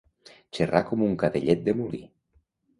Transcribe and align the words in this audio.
Xerrar 0.57 0.81
com 0.87 1.05
un 1.09 1.15
cadellet 1.25 1.63
de 1.71 1.79
molí. 1.85 2.05